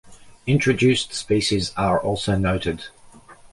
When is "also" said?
2.01-2.35